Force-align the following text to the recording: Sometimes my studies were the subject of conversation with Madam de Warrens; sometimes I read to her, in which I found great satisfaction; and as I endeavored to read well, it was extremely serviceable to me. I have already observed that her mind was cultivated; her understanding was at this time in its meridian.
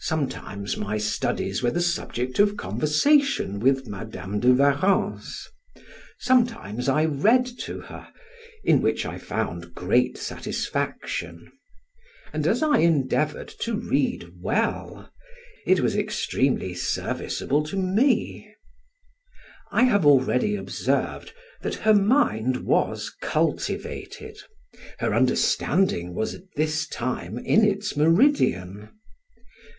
Sometimes 0.00 0.76
my 0.76 0.96
studies 0.96 1.60
were 1.60 1.72
the 1.72 1.80
subject 1.80 2.38
of 2.38 2.56
conversation 2.56 3.58
with 3.58 3.88
Madam 3.88 4.38
de 4.38 4.52
Warrens; 4.52 5.48
sometimes 6.20 6.88
I 6.88 7.04
read 7.04 7.44
to 7.62 7.80
her, 7.80 8.06
in 8.62 8.80
which 8.80 9.04
I 9.04 9.18
found 9.18 9.74
great 9.74 10.16
satisfaction; 10.16 11.50
and 12.32 12.46
as 12.46 12.62
I 12.62 12.78
endeavored 12.78 13.48
to 13.62 13.74
read 13.74 14.40
well, 14.40 15.10
it 15.66 15.80
was 15.80 15.96
extremely 15.96 16.74
serviceable 16.74 17.64
to 17.64 17.76
me. 17.76 18.54
I 19.72 19.82
have 19.82 20.06
already 20.06 20.54
observed 20.54 21.32
that 21.62 21.74
her 21.74 21.92
mind 21.94 22.58
was 22.58 23.10
cultivated; 23.20 24.38
her 25.00 25.12
understanding 25.12 26.14
was 26.14 26.34
at 26.34 26.54
this 26.54 26.86
time 26.86 27.36
in 27.36 27.64
its 27.64 27.96
meridian. 27.96 28.90